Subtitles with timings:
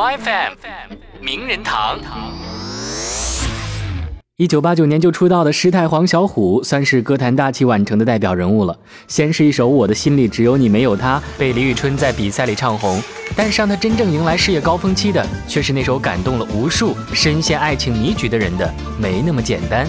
[0.00, 1.98] My FM 名人堂。
[4.38, 8.74] 一九八九年就出道的师太黄小琥，算是歌坛大器晚成的代表人物了。
[9.08, 12.98] 先是一首《我的心里只有你没有他》，被李宇春在比赛里唱红。
[13.36, 18.66] 但是让他真正迎来事业高峰期的，却是那首感动了无数深陷爱情迷局的人的
[18.98, 19.86] 《没那么简单》。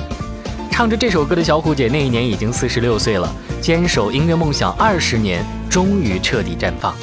[0.70, 6.93] 唱着这首歌的小琥姐，那一年已经四十六岁了，坚守音乐梦想二十年，终于彻底绽放。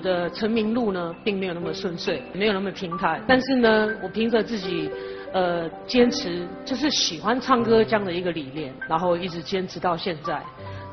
[0.00, 3.22] 我的成名路呢，并没有那么顺遂，没有那么平坦。
[3.28, 4.90] 但是呢，我凭着自己。
[5.32, 10.42] 呃，坚持就是喜欢唱歌这样的一个理念，然后一直坚持到现在，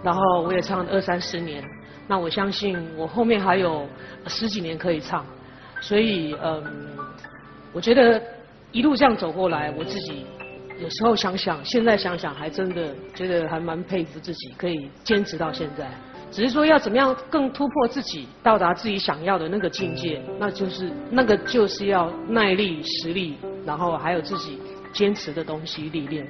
[0.03, 1.63] 然后我也唱了二三十年，
[2.07, 3.88] 那我相信我后面还有
[4.27, 5.26] 十几年可以唱，
[5.81, 6.63] 所以嗯，
[7.73, 8.21] 我觉得
[8.71, 10.23] 一路这样走过来，我自己
[10.79, 15.89] 有时候想想，现在想想还真的觉得还蛮佩服自己，可以坚持到现在。
[16.30, 24.60] 只是说要怎么样更突破自己，到达自己想要的那个境界，那就是那个就是要耐力、实力，然后还有自己
[24.93, 26.27] 坚持的东西历练。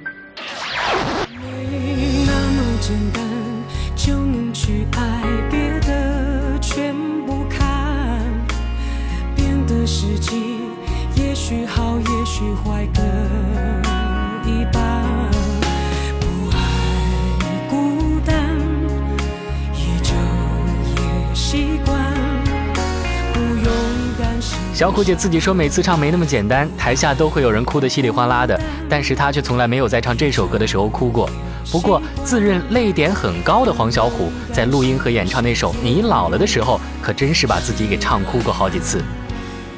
[24.74, 28.58] 小虎姐自己说，每次唱没那么简单，台下都会有人哭得稀里哗啦的，
[28.88, 31.28] 但是她却从来没有在唱这首歌的时候哭过。
[31.70, 39.02] 不过，自认泪点很高的黄小琥，在录音和演唱那首《你老了》的时候，可真是把自己给唱哭过好几次。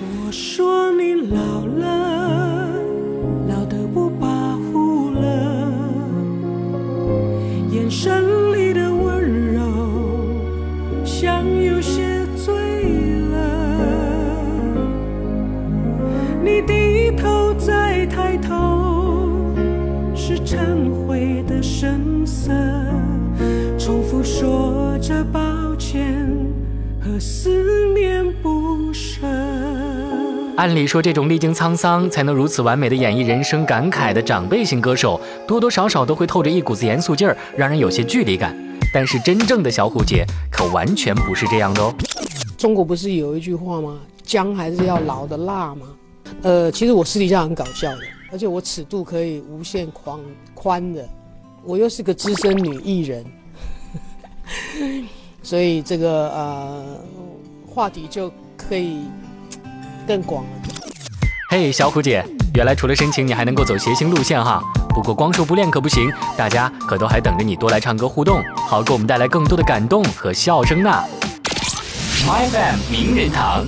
[0.01, 2.69] 我说你老了，
[3.49, 5.73] 老得不跋扈了，
[7.71, 9.63] 眼神里的温柔，
[11.05, 12.10] 像有些。
[24.23, 25.41] 说着抱
[25.77, 26.29] 歉
[27.01, 29.27] 和思念不舍。
[30.57, 38.55] 按理说，这种历经沧桑才能如此完美的演绎人生感慨的长辈型歌手，多多少少都会透着一股子严肃劲儿，让人有些距离感。
[38.93, 41.95] 但是真正的小虎姐可完全不是这样的哦。
[42.59, 44.01] 中国不是有一句话吗？
[44.23, 45.87] 姜还是要老的辣吗？
[46.43, 50.19] 呃，其实我私底下很搞笑的，而且我尺度可以无限宽
[50.55, 51.09] 宽的，
[51.65, 53.25] 我又是个资深女艺人，
[55.43, 56.85] 所以这个呃
[57.67, 59.05] 话题就可以
[60.07, 60.51] 更广了。
[61.51, 62.25] 嘿，小虎姐，
[62.55, 64.63] 原来除了深情，你还能够走谐星路线哈。
[64.91, 70.91] 不过光说不练可不行，大家可都还等着你多来唱歌互动，好给我们带来更多的感动和笑声呢。
[72.27, 73.65] FM 名人堂。